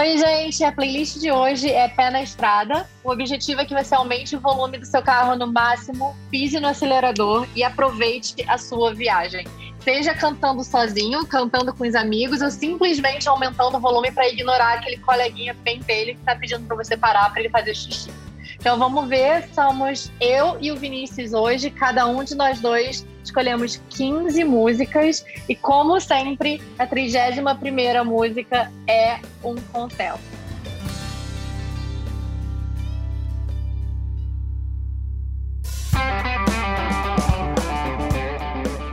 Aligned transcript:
Oi, 0.00 0.16
gente. 0.16 0.64
A 0.64 0.72
playlist 0.72 1.18
de 1.18 1.30
hoje 1.30 1.70
é 1.70 1.86
Pé 1.86 2.10
na 2.10 2.22
Estrada. 2.22 2.88
O 3.04 3.10
objetivo 3.10 3.60
é 3.60 3.66
que 3.66 3.74
você 3.74 3.94
aumente 3.94 4.34
o 4.34 4.40
volume 4.40 4.78
do 4.78 4.86
seu 4.86 5.02
carro 5.02 5.36
no 5.36 5.46
máximo, 5.46 6.16
pise 6.30 6.58
no 6.58 6.68
acelerador 6.68 7.46
e 7.54 7.62
aproveite 7.62 8.42
a 8.48 8.56
sua 8.56 8.94
viagem. 8.94 9.46
Seja 9.80 10.14
cantando 10.14 10.64
sozinho, 10.64 11.26
cantando 11.26 11.74
com 11.74 11.86
os 11.86 11.94
amigos 11.94 12.40
ou 12.40 12.50
simplesmente 12.50 13.28
aumentando 13.28 13.76
o 13.76 13.80
volume 13.80 14.10
para 14.10 14.26
ignorar 14.26 14.78
aquele 14.78 14.96
coleguinha 14.96 15.54
pentelho 15.62 16.14
que 16.14 16.20
está 16.20 16.34
pedindo 16.34 16.64
para 16.66 16.76
você 16.76 16.96
parar 16.96 17.30
para 17.30 17.40
ele 17.40 17.50
fazer 17.50 17.74
xixi. 17.74 18.10
Então 18.54 18.78
vamos 18.78 19.06
ver, 19.06 19.50
somos 19.54 20.10
eu 20.18 20.56
e 20.62 20.72
o 20.72 20.76
Vinícius 20.76 21.34
hoje, 21.34 21.68
cada 21.68 22.06
um 22.06 22.24
de 22.24 22.34
nós 22.34 22.58
dois 22.58 23.06
escolhemos 23.30 23.80
15 23.90 24.44
músicas 24.44 25.24
e 25.48 25.54
como 25.54 26.00
sempre, 26.00 26.60
a 26.78 26.86
31ª 26.86 28.04
música 28.04 28.70
é 28.88 29.20
um 29.42 29.54
concerto. 29.72 30.20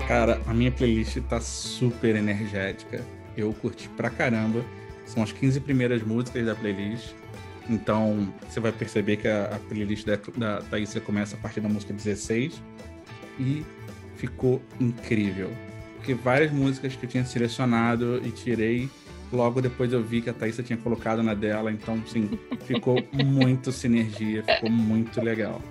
Cara, 0.08 0.40
a 0.48 0.54
minha 0.54 0.72
playlist 0.72 1.18
tá 1.28 1.42
super 1.42 2.16
energética. 2.16 3.04
Eu 3.36 3.54
curti 3.54 3.90
pra 3.90 4.10
caramba. 4.10 4.64
São 5.06 5.22
as 5.22 5.32
15 5.32 5.60
primeiras 5.62 6.02
músicas 6.02 6.46
da 6.46 6.56
playlist. 6.56 7.14
Então, 7.70 8.34
você 8.48 8.60
vai 8.62 8.72
perceber 8.72 9.18
que 9.18 9.28
a, 9.28 9.56
a 9.56 9.60
playlist 9.60 10.06
da, 10.06 10.18
da 10.38 10.62
Thaísa 10.62 11.02
começa 11.02 11.36
a 11.36 11.40
partir 11.40 11.60
da 11.60 11.68
música 11.68 11.92
16 11.92 12.62
e 13.40 13.66
ficou 14.18 14.62
incrível. 14.80 15.50
Porque 15.96 16.14
várias 16.14 16.52
músicas 16.52 16.96
que 16.96 17.06
eu 17.06 17.10
tinha 17.10 17.26
selecionado 17.26 18.22
e 18.24 18.32
tirei, 18.32 18.90
logo 19.32 19.62
depois 19.62 19.92
eu 19.94 20.04
vi 20.04 20.22
que 20.22 20.30
a 20.30 20.34
Thaísa 20.34 20.64
tinha 20.64 20.78
colocado 20.78 21.24
na 21.24 21.34
dela, 21.34 21.72
então, 21.72 22.02
sim, 22.06 22.38
ficou 22.66 22.98
muito 23.14 23.72
sinergia, 23.72 24.44
ficou 24.44 24.70
muito 24.70 25.22
legal. 25.22 25.62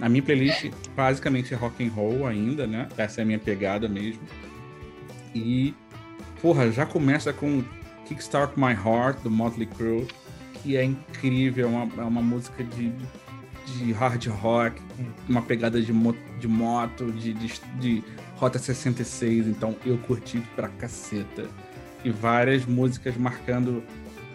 A 0.00 0.08
minha 0.08 0.22
playlist 0.22 0.70
basicamente 0.96 1.54
é 1.54 1.56
rock 1.56 1.84
and 1.84 1.90
roll 1.90 2.26
ainda, 2.26 2.66
né? 2.66 2.88
Essa 2.96 3.20
é 3.20 3.22
a 3.22 3.26
minha 3.26 3.38
pegada 3.38 3.88
mesmo. 3.88 4.22
E, 5.34 5.74
porra, 6.40 6.70
já 6.72 6.84
começa 6.84 7.32
com 7.32 7.62
Kickstart 8.06 8.56
My 8.56 8.72
Heart, 8.72 9.22
do 9.22 9.30
Motley 9.30 9.66
Crue 9.66 10.06
que 10.62 10.76
é 10.76 10.84
incrível, 10.84 11.66
é 11.66 11.70
uma, 11.70 12.02
é 12.02 12.06
uma 12.06 12.22
música 12.22 12.62
de, 12.62 12.92
de 13.66 13.92
hard 13.92 14.26
rock, 14.26 14.80
uma 15.28 15.42
pegada 15.42 15.80
de, 15.80 15.92
mo, 15.92 16.16
de 16.38 16.48
moto, 16.48 17.10
de, 17.12 17.32
de, 17.32 17.52
de 17.80 18.04
Rota 18.36 18.58
66, 18.58 19.46
então 19.46 19.76
eu 19.86 19.96
curti 19.98 20.42
pra 20.56 20.68
caceta. 20.68 21.46
E 22.04 22.10
várias 22.10 22.66
músicas 22.66 23.16
marcando 23.16 23.82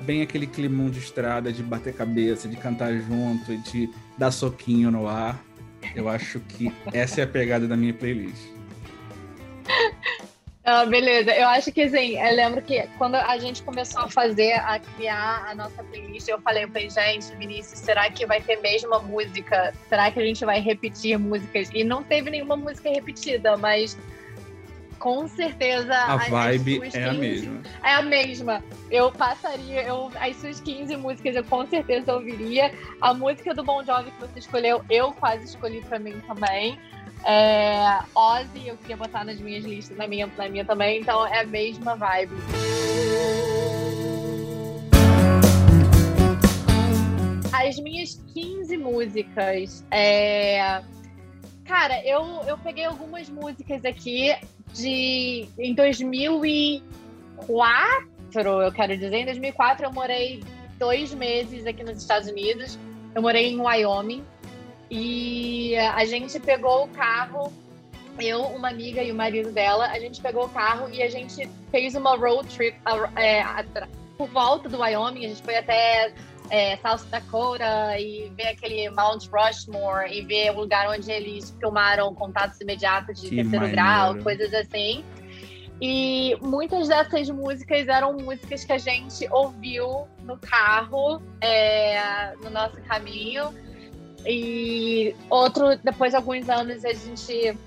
bem 0.04 0.22
aquele 0.22 0.48
climão 0.48 0.90
de 0.90 1.00
estrada, 1.00 1.52
de 1.52 1.62
bater 1.62 1.94
cabeça, 1.94 2.48
de 2.48 2.56
cantar 2.56 2.94
junto, 2.98 3.58
de 3.58 3.90
dar 4.18 4.32
soquinho 4.32 4.90
no 4.90 5.08
ar. 5.08 5.44
Eu 5.94 6.08
acho 6.08 6.40
que 6.40 6.72
essa 6.94 7.22
é 7.22 7.24
a 7.26 7.28
pegada 7.28 7.68
da 7.68 7.76
minha 7.76 7.94
playlist. 7.94 8.57
Ah, 10.70 10.86
beleza. 10.86 11.32
Eu 11.32 11.48
acho 11.48 11.72
que 11.72 11.84
assim, 11.84 12.20
eu 12.20 12.36
lembro 12.36 12.62
que 12.62 12.86
quando 12.98 13.16
a 13.16 13.38
gente 13.38 13.64
começou 13.64 14.02
a 14.02 14.10
fazer, 14.10 14.52
a 14.52 14.78
criar 14.78 15.46
a 15.50 15.56
nossa 15.56 15.82
playlist, 15.82 16.28
eu 16.28 16.42
falei, 16.42 16.66
eu 16.66 16.68
falei, 16.68 16.90
gente, 16.90 17.34
Vinícius, 17.38 17.80
será 17.80 18.12
que 18.12 18.26
vai 18.26 18.42
ter 18.42 18.58
mesma 18.58 19.00
música? 19.00 19.74
Será 19.88 20.12
que 20.12 20.20
a 20.20 20.26
gente 20.26 20.44
vai 20.44 20.60
repetir 20.60 21.18
músicas? 21.18 21.70
E 21.74 21.86
não 21.86 22.04
teve 22.04 22.30
nenhuma 22.30 22.58
música 22.58 22.90
repetida, 22.90 23.56
mas 23.56 23.98
com 25.00 25.26
certeza 25.30 25.94
a 25.94 26.18
vibe 26.18 26.80
é 26.80 26.90
15, 26.90 26.98
a 26.98 27.14
mesma. 27.14 27.62
É 27.82 27.94
a 27.94 28.02
mesma. 28.02 28.64
Eu 28.92 29.10
passaria, 29.10 29.84
eu, 29.84 30.12
as 30.20 30.36
suas 30.36 30.60
15 30.60 30.98
músicas 30.98 31.34
eu 31.38 31.46
com 31.46 31.66
certeza 31.66 32.14
ouviria. 32.14 32.74
A 33.00 33.14
música 33.14 33.54
do 33.54 33.64
Bon 33.64 33.86
Jovi 33.86 34.12
que 34.12 34.20
você 34.20 34.40
escolheu, 34.40 34.84
eu 34.90 35.14
quase 35.14 35.46
escolhi 35.46 35.80
para 35.80 35.98
mim 35.98 36.20
também. 36.28 36.78
É, 37.26 38.00
Ozzy, 38.16 38.68
eu 38.68 38.78
queria 38.78 38.96
botar 38.98 39.26
nas 39.26 39.40
minhas 39.40 39.66
listas, 39.66 39.98
na 39.98 40.08
minha, 40.08 40.32
na 40.38 40.50
minha 40.50 40.64
também, 40.64 41.02
então 41.02 41.26
é 41.28 41.42
a 41.42 41.46
mesma 41.46 41.96
vibe. 41.96 42.36
As 47.52 47.78
minhas 47.80 48.24
15 48.34 48.78
músicas. 48.78 49.84
É... 49.92 50.82
Cara, 51.66 52.02
eu, 52.06 52.24
eu 52.48 52.58
peguei 52.58 52.86
algumas 52.86 53.30
músicas 53.30 53.84
aqui 53.84 54.34
de. 54.74 55.50
Em 55.60 55.74
2004, 55.74 58.64
eu 58.64 58.72
quero 58.72 58.96
dizer. 58.96 59.16
Em 59.16 59.26
2004 59.26 59.86
eu 59.86 59.92
morei 59.92 60.42
dois 60.80 61.14
meses 61.14 61.66
aqui 61.66 61.84
nos 61.84 61.98
Estados 61.98 62.30
Unidos. 62.30 62.80
Eu 63.14 63.22
morei 63.22 63.52
em 63.52 63.60
Wyoming. 63.60 64.24
E 64.90 65.76
a 65.76 66.06
gente 66.06 66.40
pegou 66.40 66.86
o 66.86 66.88
carro, 66.88 67.52
eu, 68.20 68.42
uma 68.44 68.70
amiga 68.70 69.04
e 69.04 69.12
o 69.12 69.16
marido 69.16 69.52
dela, 69.52 69.88
a 69.88 70.00
gente 70.00 70.22
pegou 70.22 70.46
o 70.46 70.50
carro 70.50 70.90
e 70.92 71.02
a 71.04 71.10
gente 71.10 71.48
fez 71.70 71.94
uma 71.96 72.16
road 72.16 72.48
trip 72.48 72.78
é, 73.16 73.44
por 74.18 74.30
volta 74.30 74.70
do 74.70 74.80
Wyoming. 74.80 75.26
A 75.26 75.30
gente 75.30 75.44
foi 75.44 75.58
até 75.58 76.14
é, 76.50 76.78
South 76.78 77.06
Dakota 77.10 78.00
e 78.00 78.32
ver 78.36 78.48
aquele 78.48 78.90
Mount 78.90 79.28
Rushmore 79.28 80.12
e 80.12 80.22
ver 80.22 80.52
o 80.52 80.62
lugar 80.62 80.90
onde 80.90 81.12
eles 81.12 81.56
filmaram 81.60 82.14
contatos 82.16 82.60
imediatos 82.62 83.22
de 83.22 83.30
que 83.30 83.36
terceiro 83.36 83.66
maneiro. 83.66 83.76
grau, 83.76 84.18
coisas 84.24 84.54
assim. 84.54 85.04
E 85.80 86.36
muitas 86.42 86.88
dessas 86.88 87.30
músicas 87.30 87.88
eram 87.88 88.14
músicas 88.14 88.64
que 88.64 88.74
a 88.74 88.78
gente 88.80 89.28
ouviu 89.30 90.08
no 90.24 90.38
carro, 90.38 91.22
é, 91.40 92.34
no 92.42 92.50
nosso 92.50 92.82
caminho. 92.82 93.54
E 94.28 95.16
outro, 95.30 95.78
depois 95.84 96.12
de 96.12 96.18
alguns 96.18 96.50
anos, 96.50 96.84
a 96.84 96.94
gente. 96.94 97.58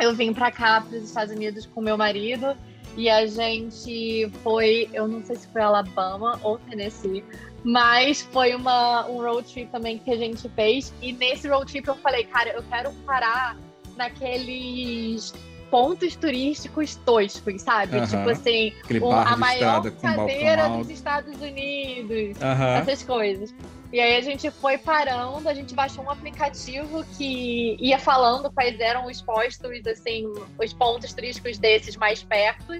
Eu 0.00 0.14
vim 0.14 0.32
para 0.32 0.50
cá, 0.50 0.80
para 0.80 0.96
os 0.96 1.04
Estados 1.04 1.34
Unidos, 1.34 1.66
com 1.66 1.80
meu 1.80 1.96
marido. 1.96 2.56
E 2.96 3.08
a 3.08 3.26
gente 3.26 4.28
foi, 4.42 4.88
eu 4.92 5.06
não 5.06 5.24
sei 5.24 5.36
se 5.36 5.46
foi 5.48 5.62
Alabama 5.62 6.38
ou 6.42 6.58
Tennessee, 6.58 7.24
mas 7.62 8.22
foi 8.22 8.54
uma, 8.54 9.06
um 9.06 9.18
road 9.18 9.46
trip 9.52 9.70
também 9.70 9.98
que 9.98 10.10
a 10.10 10.16
gente 10.16 10.48
fez. 10.50 10.92
E 11.00 11.12
nesse 11.12 11.48
road 11.48 11.70
trip 11.70 11.86
eu 11.86 11.94
falei, 11.96 12.24
cara, 12.24 12.50
eu 12.50 12.62
quero 12.64 12.92
parar 13.06 13.56
naqueles 13.96 15.32
pontos 15.70 16.16
turísticos 16.16 16.96
toscos, 16.96 17.62
sabe? 17.62 18.00
Tipo 18.06 18.30
assim, 18.30 18.72
o, 19.00 19.12
a 19.12 19.36
maior 19.36 19.82
cadeira 19.90 20.68
dos 20.68 20.90
Estados 20.90 21.40
Unidos, 21.40 22.36
essas 22.80 23.02
coisas. 23.02 23.54
E 23.92 24.00
aí 24.00 24.16
a 24.16 24.20
gente 24.20 24.50
foi 24.50 24.76
parando, 24.76 25.48
a 25.48 25.54
gente 25.54 25.74
baixou 25.74 26.04
um 26.04 26.10
aplicativo 26.10 27.04
que 27.16 27.76
ia 27.80 27.98
falando 27.98 28.50
quais 28.50 28.78
eram 28.80 29.06
os 29.06 29.22
postos, 29.22 29.86
assim, 29.86 30.30
os 30.58 30.72
pontos 30.74 31.12
turísticos 31.14 31.58
desses 31.58 31.96
mais 31.96 32.22
perto. 32.22 32.74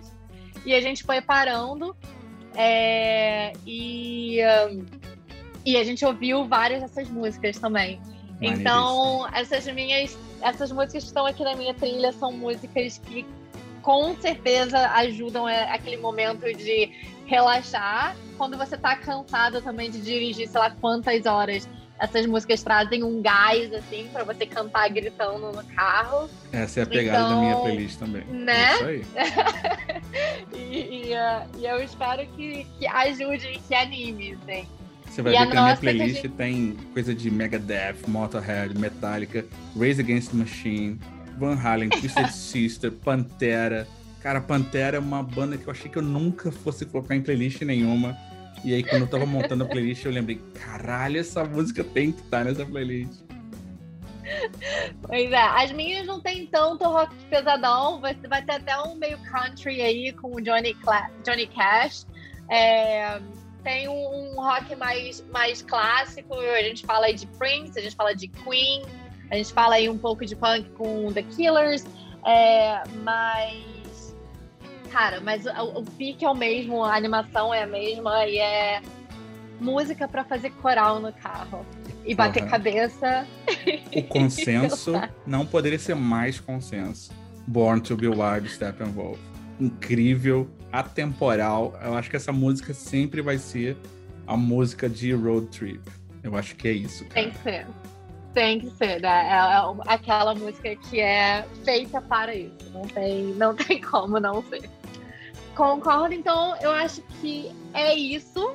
E 0.67 0.75
a 0.75 0.81
gente 0.81 1.03
foi 1.03 1.21
parando. 1.23 1.97
É, 2.55 3.53
e, 3.67 4.39
e 5.65 5.77
a 5.77 5.85
gente 5.85 6.05
ouviu 6.05 6.45
várias 6.47 6.83
dessas 6.83 7.09
músicas 7.09 7.59
também. 7.59 8.01
Então, 8.41 9.29
essas 9.33 9.67
minhas. 9.67 10.17
Essas 10.41 10.71
músicas 10.71 11.03
que 11.03 11.09
estão 11.09 11.27
aqui 11.27 11.43
na 11.43 11.57
minha 11.57 11.75
trilha 11.75 12.13
são 12.13 12.31
músicas 12.31 12.99
que 12.99 13.27
com 13.83 14.15
certeza 14.21 14.79
ajudam 14.91 15.47
aquele 15.47 15.97
momento 15.97 16.45
de 16.53 16.91
relaxar. 17.27 18.17
Quando 18.37 18.57
você 18.57 18.77
tá 18.77 18.95
cansado 18.97 19.61
também 19.61 19.91
de 19.91 20.01
dirigir, 20.01 20.49
sei 20.49 20.61
lá 20.61 20.71
quantas 20.71 21.27
horas, 21.27 21.69
essas 21.99 22.27
músicas 22.27 22.63
trazem 22.63 23.03
um 23.03 23.21
gás, 23.21 23.73
assim, 23.73 24.09
para 24.13 24.23
você 24.23 24.47
cantar 24.47 24.89
gritando 24.89 25.51
no 25.51 25.65
carro. 25.75 26.31
Essa 26.53 26.81
é 26.81 26.83
a 26.85 26.87
pegada 26.87 27.19
então, 27.19 27.29
da 27.31 27.37
minha 27.37 27.51
então, 27.51 27.63
playlist 27.63 27.99
também. 27.99 28.25
Né? 28.25 28.71
É 28.71 28.75
isso 28.75 28.85
aí. 28.85 29.05
e, 30.55 31.11
e, 31.11 31.13
uh, 31.15 31.59
e, 31.59 31.67
eu 31.67 31.83
espero 31.83 32.27
que, 32.37 32.65
que 32.79 32.87
ajude 32.87 33.49
e 33.49 33.59
que 33.59 33.75
anime, 33.75 34.39
assim. 34.43 34.67
Você 35.11 35.23
vai 35.23 35.35
e 35.35 35.39
ver 35.39 35.51
que 35.51 35.57
a 35.57 35.63
minha 35.63 35.77
playlist 35.77 36.23
gente... 36.23 36.29
tem 36.31 36.77
coisa 36.93 37.15
de 37.15 37.31
Megadeth, 37.31 37.97
Motorhead, 38.07 38.79
Metallica, 38.79 39.45
Raise 39.77 40.01
Against 40.01 40.31
the 40.31 40.37
Machine, 40.37 40.99
Van 41.39 41.55
Halen, 41.55 41.89
Twisted 41.91 42.31
Sister, 42.33 42.93
Pantera, 42.93 43.87
Cara, 44.21 44.41
Pantera 44.41 44.97
é 44.97 45.01
uma 45.01 45.23
banda 45.23 45.57
que 45.57 45.67
eu 45.67 45.71
achei 45.71 45.91
que 45.91 45.97
eu 45.97 46.03
nunca 46.03 46.51
fosse 46.51 46.85
colocar 46.85 47.15
em 47.15 47.23
playlist 47.23 47.63
nenhuma. 47.63 48.17
E 48.65 48.75
aí, 48.75 48.83
quando 48.83 49.03
eu 49.03 49.09
tava 49.09 49.25
montando 49.25 49.63
a 49.63 49.67
playlist, 49.67 50.05
eu 50.05 50.11
lembrei, 50.11 50.41
caralho, 50.55 51.21
essa 51.21 51.45
música 51.45 51.85
tem 51.85 52.11
que 52.11 52.21
estar 52.23 52.45
nessa 52.45 52.67
playlist. 52.67 53.23
Pois 55.01 55.33
é, 55.33 55.41
as 55.41 55.73
minhas 55.73 56.07
não 56.07 56.21
tem 56.21 56.45
tanto 56.45 56.85
rock 56.85 57.15
pesadão, 57.31 57.99
vai, 57.99 58.15
vai 58.29 58.43
ter 58.45 58.53
até 58.53 58.79
um 58.83 58.95
meio 58.95 59.17
country 59.21 59.81
aí 59.81 60.13
com 60.13 60.35
o 60.35 60.41
Johnny, 60.43 60.75
Cla 60.75 61.11
Johnny 61.25 61.47
Cash. 61.47 62.07
É, 62.51 63.19
tem 63.69 63.87
um, 63.87 64.33
um, 64.33 64.35
rock 64.37 64.75
mais, 64.77 65.23
mais 65.31 65.61
clássico, 65.61 66.35
a 66.35 66.63
gente 66.63 66.87
fala 66.87 67.05
aí 67.05 67.15
de 67.15 67.27
Prince, 67.27 67.79
a 67.79 67.83
gente 67.83 67.95
fala 67.95 68.15
de 68.15 68.27
Queen, 68.27 68.83
a 69.31 69.37
gente 69.37 69.53
fala 69.53 69.75
aí 69.75 69.91
um 69.91 69.99
pouco 69.99 70.25
de 70.25 70.35
punk 70.35 70.71
com 70.71 71.13
The 71.13 71.23
Killers, 71.23 71.85
é, 72.25 72.83
mas 73.03 73.69
Cara, 74.91 75.21
mas 75.21 75.45
o, 75.45 75.81
o 75.81 75.85
pique 75.85 76.25
é 76.25 76.31
o 76.31 76.35
mesmo, 76.35 76.83
a 76.83 76.97
animação 76.97 77.53
é 77.53 77.65
a 77.65 77.67
mesma 77.67 78.27
e 78.27 78.39
é. 78.39 78.81
música 79.61 80.09
para 80.09 80.25
fazer 80.25 80.49
coral 80.63 80.99
no 80.99 81.13
carro 81.13 81.67
e 82.07 82.15
bater 82.15 82.41
Porra. 82.41 82.53
cabeça. 82.53 83.27
O 83.95 84.03
consenso 84.09 84.93
não 85.27 85.45
poderia 85.45 85.79
ser 85.79 85.95
mais 85.95 86.41
consenso. 86.41 87.13
Born 87.47 87.83
to 87.83 87.99
Be 87.99 88.09
Wild, 88.09 88.49
Steppenwolf. 88.49 89.19
Incrível, 89.61 90.49
atemporal. 90.73 91.79
Eu 91.83 91.95
acho 91.95 92.11
que 92.11 92.17
essa 92.17 92.33
música 92.33 92.75
sempre 92.75 93.21
vai 93.23 93.39
ser 93.39 93.77
a 94.27 94.37
música 94.37 94.89
de 94.89 95.13
road 95.13 95.47
trip. 95.47 95.81
Eu 96.23 96.37
acho 96.37 96.55
que 96.57 96.69
é 96.69 96.73
isso, 96.73 97.05
Tem 97.07 97.31
cara. 97.31 97.31
que 97.31 97.43
ser. 97.43 97.67
Tem 98.35 98.61
que 98.61 98.71
ser, 98.71 99.01
né? 99.01 99.29
É 99.31 99.91
é 99.91 99.95
aquela 99.95 100.35
música 100.35 100.77
que 100.77 101.01
é 101.01 101.47
feita 101.65 102.01
para 102.03 102.35
isso. 102.35 102.71
Não 102.73 102.83
tem, 102.83 103.25
não 103.35 103.55
tem 103.57 103.81
como 103.81 104.21
não 104.21 104.43
ser. 104.45 104.69
Concordo, 105.55 106.15
então 106.15 106.55
eu 106.61 106.71
acho 106.71 107.03
que 107.21 107.51
é 107.75 107.95
isso, 107.95 108.55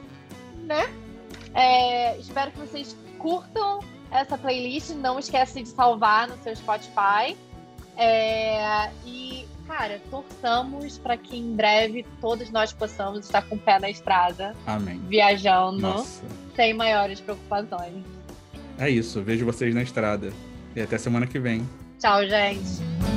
né? 0.59 0.94
É, 1.54 2.18
espero 2.18 2.51
que 2.51 2.59
vocês 2.59 2.95
curtam 3.18 3.80
essa 4.12 4.38
playlist. 4.38 4.92
Não 4.92 5.19
esquece 5.19 5.63
de 5.63 5.69
salvar 5.69 6.27
no 6.27 6.38
seu 6.44 6.56
Spotify. 6.56 7.36
É, 7.98 8.89
e, 9.06 9.45
cara, 9.68 10.01
torçamos 10.10 10.98
para 10.98 11.18
que 11.18 11.38
em 11.38 11.56
breve 11.56 12.06
todos 12.19 12.50
nós 12.50 12.74
possamos 12.74 13.25
estar 13.25 13.42
com 13.44 13.56
o 13.56 13.60
pé 13.60 13.80
na 13.80 13.89
estrada, 13.89 14.56
Amém. 14.65 15.00
viajando, 15.07 15.80
Nossa. 15.81 16.24
sem 16.56 16.74
maiores 16.74 17.19
preocupações. 17.19 18.04
É 18.77 18.89
isso. 18.89 19.21
Vejo 19.21 19.45
vocês 19.45 19.74
na 19.74 19.81
estrada. 19.83 20.33
E 20.75 20.81
até 20.81 20.98
semana 20.98 21.27
que 21.27 21.39
vem. 21.39 21.68
Tchau, 22.00 22.25
gente. 22.27 23.12